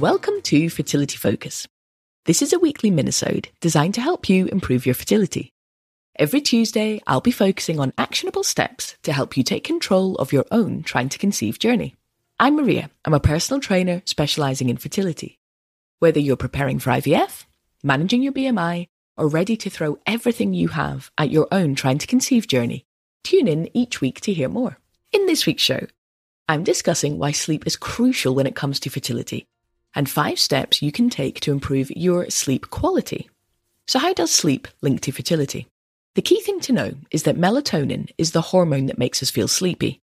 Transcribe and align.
Welcome 0.00 0.40
to 0.44 0.70
Fertility 0.70 1.18
Focus. 1.18 1.68
This 2.24 2.40
is 2.40 2.54
a 2.54 2.58
weekly 2.58 2.90
minisode 2.90 3.48
designed 3.60 3.92
to 3.96 4.00
help 4.00 4.30
you 4.30 4.46
improve 4.46 4.86
your 4.86 4.94
fertility. 4.94 5.52
Every 6.18 6.40
Tuesday, 6.40 7.02
I'll 7.06 7.20
be 7.20 7.30
focusing 7.30 7.78
on 7.78 7.92
actionable 7.98 8.42
steps 8.42 8.96
to 9.02 9.12
help 9.12 9.36
you 9.36 9.42
take 9.42 9.62
control 9.62 10.14
of 10.14 10.32
your 10.32 10.46
own 10.50 10.84
trying 10.84 11.10
to 11.10 11.18
conceive 11.18 11.58
journey. 11.58 11.96
I'm 12.38 12.56
Maria. 12.56 12.88
I'm 13.04 13.12
a 13.12 13.20
personal 13.20 13.60
trainer 13.60 14.00
specializing 14.06 14.70
in 14.70 14.78
fertility. 14.78 15.38
Whether 15.98 16.18
you're 16.18 16.36
preparing 16.36 16.78
for 16.78 16.92
IVF, 16.92 17.44
managing 17.82 18.22
your 18.22 18.32
BMI, 18.32 18.86
or 19.18 19.28
ready 19.28 19.54
to 19.58 19.68
throw 19.68 19.98
everything 20.06 20.54
you 20.54 20.68
have 20.68 21.10
at 21.18 21.30
your 21.30 21.46
own 21.52 21.74
trying 21.74 21.98
to 21.98 22.06
conceive 22.06 22.48
journey, 22.48 22.86
tune 23.22 23.46
in 23.46 23.68
each 23.76 24.00
week 24.00 24.22
to 24.22 24.32
hear 24.32 24.48
more. 24.48 24.78
In 25.12 25.26
this 25.26 25.44
week's 25.44 25.62
show, 25.62 25.86
I'm 26.48 26.64
discussing 26.64 27.18
why 27.18 27.32
sleep 27.32 27.66
is 27.66 27.76
crucial 27.76 28.34
when 28.34 28.46
it 28.46 28.56
comes 28.56 28.80
to 28.80 28.88
fertility 28.88 29.46
and 29.94 30.08
five 30.08 30.38
steps 30.38 30.82
you 30.82 30.92
can 30.92 31.10
take 31.10 31.40
to 31.40 31.52
improve 31.52 31.90
your 31.90 32.28
sleep 32.30 32.70
quality. 32.70 33.28
So, 33.86 33.98
how 33.98 34.14
does 34.14 34.30
sleep 34.30 34.68
link 34.82 35.00
to 35.02 35.12
fertility? 35.12 35.66
The 36.14 36.22
key 36.22 36.40
thing 36.40 36.60
to 36.60 36.72
know 36.72 36.94
is 37.10 37.24
that 37.24 37.36
melatonin 37.36 38.10
is 38.18 38.32
the 38.32 38.40
hormone 38.40 38.86
that 38.86 38.98
makes 38.98 39.22
us 39.22 39.30
feel 39.30 39.48
sleepy, 39.48 40.00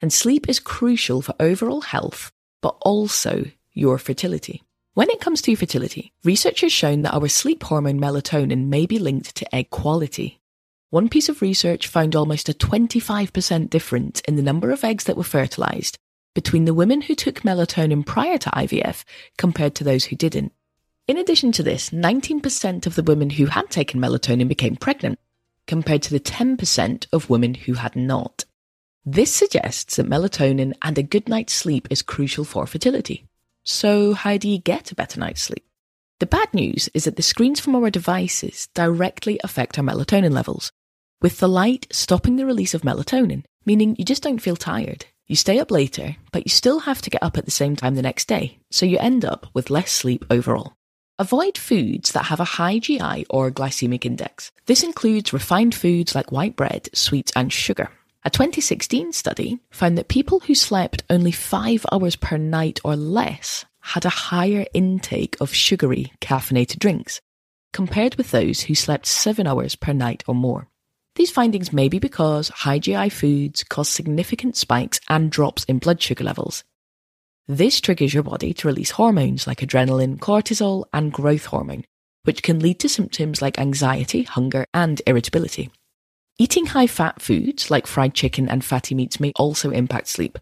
and 0.00 0.12
sleep 0.12 0.48
is 0.48 0.60
crucial 0.60 1.22
for 1.22 1.34
overall 1.40 1.80
health, 1.80 2.30
but 2.62 2.76
also 2.82 3.44
your 3.72 3.98
fertility. 3.98 4.62
When 4.94 5.10
it 5.10 5.20
comes 5.20 5.42
to 5.42 5.56
fertility, 5.56 6.12
research 6.24 6.62
has 6.62 6.72
shown 6.72 7.02
that 7.02 7.14
our 7.14 7.28
sleep 7.28 7.62
hormone 7.62 8.00
melatonin 8.00 8.68
may 8.68 8.86
be 8.86 8.98
linked 8.98 9.34
to 9.36 9.54
egg 9.54 9.70
quality. 9.70 10.40
One 10.90 11.08
piece 11.08 11.28
of 11.28 11.42
research 11.42 11.88
found 11.88 12.16
almost 12.16 12.48
a 12.48 12.54
25% 12.54 13.68
difference 13.68 14.20
in 14.20 14.36
the 14.36 14.42
number 14.42 14.70
of 14.70 14.84
eggs 14.84 15.04
that 15.04 15.16
were 15.16 15.24
fertilized 15.24 15.98
between 16.36 16.66
the 16.66 16.74
women 16.74 17.00
who 17.00 17.14
took 17.14 17.40
melatonin 17.40 18.04
prior 18.04 18.36
to 18.36 18.50
IVF 18.50 19.04
compared 19.38 19.74
to 19.74 19.82
those 19.82 20.04
who 20.04 20.16
didn't. 20.16 20.52
In 21.08 21.16
addition 21.16 21.50
to 21.52 21.62
this, 21.62 21.88
19% 21.88 22.86
of 22.86 22.94
the 22.94 23.02
women 23.02 23.30
who 23.30 23.46
had 23.46 23.70
taken 23.70 23.98
melatonin 23.98 24.46
became 24.46 24.76
pregnant, 24.76 25.18
compared 25.66 26.02
to 26.02 26.10
the 26.10 26.20
10% 26.20 27.06
of 27.10 27.30
women 27.30 27.54
who 27.54 27.72
had 27.72 27.96
not. 27.96 28.44
This 29.02 29.32
suggests 29.32 29.96
that 29.96 30.10
melatonin 30.10 30.74
and 30.82 30.98
a 30.98 31.02
good 31.02 31.26
night's 31.26 31.54
sleep 31.54 31.88
is 31.90 32.02
crucial 32.02 32.44
for 32.44 32.66
fertility. 32.66 33.24
So, 33.64 34.12
how 34.12 34.36
do 34.36 34.46
you 34.46 34.58
get 34.58 34.92
a 34.92 34.94
better 34.94 35.18
night's 35.18 35.40
sleep? 35.40 35.64
The 36.20 36.26
bad 36.26 36.52
news 36.52 36.90
is 36.92 37.04
that 37.04 37.16
the 37.16 37.22
screens 37.22 37.60
from 37.60 37.74
our 37.74 37.88
devices 37.88 38.68
directly 38.74 39.40
affect 39.42 39.78
our 39.78 39.84
melatonin 39.84 40.32
levels, 40.32 40.70
with 41.22 41.38
the 41.38 41.48
light 41.48 41.86
stopping 41.90 42.36
the 42.36 42.44
release 42.44 42.74
of 42.74 42.82
melatonin, 42.82 43.44
meaning 43.64 43.96
you 43.98 44.04
just 44.04 44.22
don't 44.22 44.42
feel 44.42 44.56
tired. 44.56 45.06
You 45.26 45.34
stay 45.34 45.58
up 45.58 45.72
later, 45.72 46.16
but 46.30 46.46
you 46.46 46.50
still 46.50 46.80
have 46.80 47.02
to 47.02 47.10
get 47.10 47.22
up 47.22 47.36
at 47.36 47.44
the 47.44 47.50
same 47.50 47.74
time 47.74 47.96
the 47.96 48.02
next 48.02 48.28
day, 48.28 48.58
so 48.70 48.86
you 48.86 48.98
end 48.98 49.24
up 49.24 49.46
with 49.54 49.70
less 49.70 49.90
sleep 49.90 50.24
overall. 50.30 50.74
Avoid 51.18 51.58
foods 51.58 52.12
that 52.12 52.26
have 52.26 52.40
a 52.40 52.44
high 52.44 52.78
GI 52.78 53.26
or 53.30 53.50
glycemic 53.50 54.04
index. 54.04 54.52
This 54.66 54.84
includes 54.84 55.32
refined 55.32 55.74
foods 55.74 56.14
like 56.14 56.30
white 56.30 56.54
bread, 56.54 56.88
sweets, 56.92 57.32
and 57.34 57.52
sugar. 57.52 57.90
A 58.24 58.30
2016 58.30 59.12
study 59.12 59.58
found 59.70 59.98
that 59.98 60.08
people 60.08 60.40
who 60.40 60.54
slept 60.54 61.02
only 61.10 61.32
five 61.32 61.84
hours 61.90 62.16
per 62.16 62.36
night 62.36 62.80
or 62.84 62.94
less 62.94 63.64
had 63.80 64.04
a 64.04 64.10
higher 64.10 64.66
intake 64.74 65.36
of 65.40 65.54
sugary 65.54 66.12
caffeinated 66.20 66.78
drinks 66.78 67.20
compared 67.72 68.14
with 68.14 68.30
those 68.30 68.62
who 68.62 68.74
slept 68.74 69.06
seven 69.06 69.46
hours 69.46 69.74
per 69.74 69.92
night 69.92 70.22
or 70.26 70.34
more. 70.34 70.68
These 71.16 71.30
findings 71.30 71.72
may 71.72 71.88
be 71.88 71.98
because 71.98 72.50
high 72.50 72.78
GI 72.78 73.08
foods 73.08 73.64
cause 73.64 73.88
significant 73.88 74.54
spikes 74.54 75.00
and 75.08 75.30
drops 75.30 75.64
in 75.64 75.78
blood 75.78 76.00
sugar 76.00 76.22
levels. 76.22 76.62
This 77.48 77.80
triggers 77.80 78.12
your 78.12 78.22
body 78.22 78.52
to 78.52 78.66
release 78.68 78.90
hormones 78.90 79.46
like 79.46 79.60
adrenaline, 79.60 80.18
cortisol, 80.18 80.84
and 80.92 81.10
growth 81.10 81.46
hormone, 81.46 81.84
which 82.24 82.42
can 82.42 82.60
lead 82.60 82.80
to 82.80 82.88
symptoms 82.90 83.40
like 83.40 83.58
anxiety, 83.58 84.24
hunger, 84.24 84.66
and 84.74 85.00
irritability. 85.06 85.70
Eating 86.38 86.66
high 86.66 86.86
fat 86.86 87.22
foods 87.22 87.70
like 87.70 87.86
fried 87.86 88.12
chicken 88.12 88.46
and 88.46 88.62
fatty 88.62 88.94
meats 88.94 89.18
may 89.18 89.32
also 89.36 89.70
impact 89.70 90.08
sleep. 90.08 90.38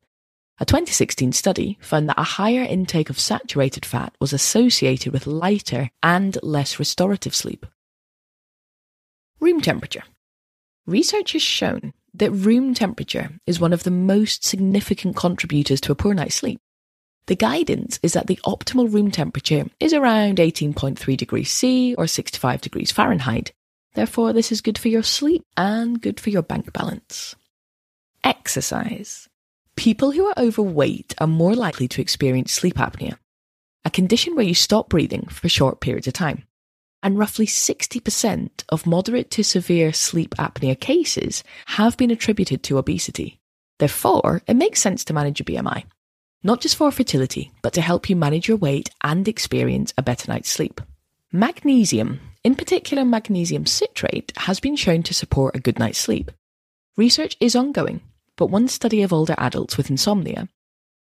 A 0.58 0.64
2016 0.64 1.30
study 1.32 1.78
found 1.80 2.08
that 2.08 2.18
a 2.18 2.24
higher 2.24 2.62
intake 2.62 3.10
of 3.10 3.20
saturated 3.20 3.86
fat 3.86 4.12
was 4.20 4.32
associated 4.32 5.12
with 5.12 5.28
lighter 5.28 5.90
and 6.02 6.36
less 6.42 6.80
restorative 6.80 7.34
sleep. 7.34 7.64
Room 9.38 9.60
temperature. 9.60 10.02
Research 10.86 11.32
has 11.32 11.42
shown 11.42 11.92
that 12.14 12.30
room 12.30 12.74
temperature 12.74 13.30
is 13.46 13.58
one 13.58 13.72
of 13.72 13.82
the 13.82 13.90
most 13.90 14.44
significant 14.44 15.16
contributors 15.16 15.80
to 15.82 15.92
a 15.92 15.96
poor 15.96 16.14
night's 16.14 16.34
sleep. 16.34 16.60
The 17.26 17.36
guidance 17.36 17.98
is 18.02 18.12
that 18.12 18.26
the 18.26 18.38
optimal 18.44 18.92
room 18.92 19.10
temperature 19.10 19.64
is 19.80 19.94
around 19.94 20.38
18.3 20.38 21.16
degrees 21.16 21.50
C 21.50 21.94
or 21.96 22.06
65 22.06 22.60
degrees 22.60 22.92
Fahrenheit, 22.92 23.52
Therefore, 23.94 24.32
this 24.32 24.50
is 24.50 24.60
good 24.60 24.76
for 24.76 24.88
your 24.88 25.04
sleep 25.04 25.44
and 25.56 26.00
good 26.00 26.18
for 26.18 26.30
your 26.30 26.42
bank 26.42 26.72
balance. 26.72 27.36
Exercise. 28.24 29.28
People 29.76 30.10
who 30.10 30.26
are 30.26 30.34
overweight 30.36 31.14
are 31.18 31.26
more 31.26 31.54
likely 31.54 31.88
to 31.88 32.00
experience 32.00 32.52
sleep 32.52 32.74
apnea, 32.74 33.16
a 33.84 33.90
condition 33.90 34.34
where 34.34 34.44
you 34.44 34.54
stop 34.54 34.88
breathing 34.88 35.26
for 35.26 35.48
short 35.48 35.80
periods 35.80 36.06
of 36.06 36.12
time. 36.12 36.44
And 37.04 37.16
roughly 37.16 37.46
60% 37.46 38.64
of 38.70 38.86
moderate 38.86 39.30
to 39.32 39.44
severe 39.44 39.92
sleep 39.92 40.34
apnea 40.36 40.78
cases 40.78 41.44
have 41.66 41.96
been 41.96 42.10
attributed 42.10 42.64
to 42.64 42.78
obesity. 42.78 43.38
Therefore, 43.78 44.42
it 44.48 44.54
makes 44.54 44.80
sense 44.80 45.04
to 45.04 45.12
manage 45.12 45.38
your 45.38 45.62
BMI, 45.62 45.84
not 46.42 46.60
just 46.60 46.74
for 46.74 46.90
fertility, 46.90 47.52
but 47.62 47.74
to 47.74 47.80
help 47.80 48.10
you 48.10 48.16
manage 48.16 48.48
your 48.48 48.56
weight 48.56 48.90
and 49.02 49.28
experience 49.28 49.94
a 49.96 50.02
better 50.02 50.32
night's 50.32 50.50
sleep. 50.50 50.80
Magnesium 51.30 52.20
in 52.44 52.54
particular, 52.54 53.06
magnesium 53.06 53.64
citrate 53.64 54.30
has 54.36 54.60
been 54.60 54.76
shown 54.76 55.02
to 55.04 55.14
support 55.14 55.56
a 55.56 55.60
good 55.60 55.78
night's 55.78 55.98
sleep. 55.98 56.30
Research 56.94 57.38
is 57.40 57.56
ongoing, 57.56 58.02
but 58.36 58.50
one 58.50 58.68
study 58.68 59.02
of 59.02 59.14
older 59.14 59.34
adults 59.38 59.78
with 59.78 59.88
insomnia 59.88 60.48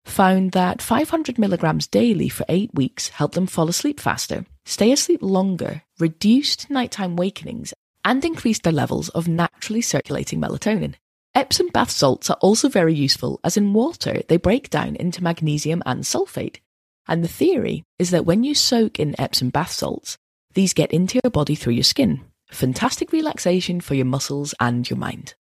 found 0.05 0.51
that 0.51 0.81
500 0.81 1.37
milligrams 1.37 1.87
daily 1.87 2.29
for 2.29 2.45
eight 2.49 2.73
weeks 2.73 3.09
helped 3.09 3.35
them 3.35 3.47
fall 3.47 3.69
asleep 3.69 3.99
faster, 3.99 4.45
stay 4.65 4.91
asleep 4.91 5.21
longer, 5.21 5.83
reduced 5.99 6.69
nighttime 6.69 7.15
wakenings, 7.15 7.73
and 8.05 8.23
increased 8.23 8.63
their 8.63 8.73
levels 8.73 9.09
of 9.09 9.27
naturally 9.27 9.81
circulating 9.81 10.39
melatonin. 10.39 10.95
Epsom 11.35 11.67
bath 11.69 11.89
salts 11.89 12.29
are 12.29 12.37
also 12.41 12.69
very 12.69 12.93
useful 12.93 13.39
as 13.43 13.57
in 13.57 13.73
water 13.73 14.21
they 14.27 14.37
break 14.37 14.69
down 14.69 14.95
into 14.97 15.23
magnesium 15.23 15.81
and 15.85 16.03
sulfate. 16.03 16.57
And 17.07 17.23
the 17.23 17.27
theory 17.27 17.83
is 17.97 18.11
that 18.11 18.25
when 18.25 18.43
you 18.43 18.53
soak 18.53 18.99
in 18.99 19.19
Epsom 19.19 19.49
bath 19.49 19.71
salts, 19.71 20.17
these 20.53 20.73
get 20.73 20.91
into 20.91 21.19
your 21.23 21.31
body 21.31 21.55
through 21.55 21.73
your 21.73 21.83
skin. 21.83 22.21
Fantastic 22.51 23.11
relaxation 23.11 23.81
for 23.81 23.95
your 23.95 24.05
muscles 24.05 24.53
and 24.59 24.87
your 24.87 24.97
mind. 24.99 25.33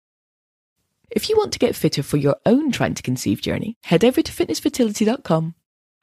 If 1.14 1.28
you 1.28 1.36
want 1.36 1.52
to 1.52 1.58
get 1.58 1.76
fitter 1.76 2.02
for 2.02 2.16
your 2.16 2.36
own 2.46 2.72
trying 2.72 2.94
to 2.94 3.02
conceive 3.02 3.42
journey, 3.42 3.76
head 3.84 4.02
over 4.02 4.22
to 4.22 4.32
fitnessfertility.com 4.32 5.54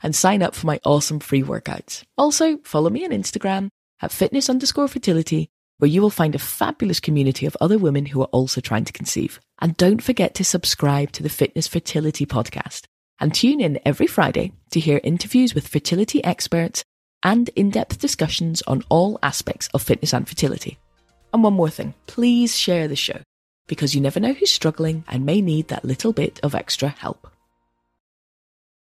and 0.04 0.16
sign 0.16 0.44
up 0.44 0.54
for 0.54 0.68
my 0.68 0.80
awesome 0.86 1.20
free 1.20 1.42
workouts. 1.42 2.04
Also, 2.16 2.58
follow 2.60 2.92
me 2.92 3.04
on 3.04 3.10
Instagram 3.10 3.70
at 4.04 4.12
fitness 4.12 4.52
underscore 4.52 4.88
fertility, 4.88 5.50
where 5.80 5.90
you 5.90 6.04
will 6.04 6.12
find 6.12 6.36
a 6.36 6.40
fabulous 6.40 7.00
community 7.00 7.48
of 7.48 7.58
other 7.60 7.80
women 7.80 8.06
who 8.06 8.22
are 8.22 8.26
also 8.26 8.62
trying 8.62 8.86
to 8.86 8.94
conceive. 8.94 9.40
And 9.58 9.76
don't 9.78 10.04
forget 10.04 10.36
to 10.36 10.44
subscribe 10.44 11.12
to 11.14 11.24
the 11.24 11.30
Fitness 11.30 11.68
Fertility 11.68 12.28
podcast 12.28 12.84
and 13.20 13.34
tune 13.34 13.60
in 13.60 13.80
every 13.86 14.08
Friday 14.08 14.52
to 14.70 14.80
hear 14.80 15.02
interviews 15.04 15.56
with 15.56 15.68
fertility 15.68 16.24
experts 16.24 16.84
and 17.24 17.50
in 17.56 17.72
depth 17.72 17.98
discussions 17.98 18.62
on 18.68 18.84
all 18.90 19.18
aspects 19.24 19.70
of 19.74 19.82
fitness 19.82 20.14
and 20.14 20.30
fertility. 20.30 20.78
And 21.34 21.44
one 21.44 21.54
more 21.54 21.70
thing 21.70 21.96
please 22.06 22.56
share 22.56 22.88
the 22.88 22.96
show 22.96 23.22
because 23.70 23.96
you 23.96 24.02
never 24.02 24.20
know 24.20 24.34
who's 24.34 24.52
struggling 24.52 25.06
and 25.08 25.26
may 25.26 25.40
need 25.40 25.70
that 25.70 25.86
little 25.86 26.12
bit 26.12 26.42
of 26.44 26.54
extra 26.54 26.90
help. 26.90 27.32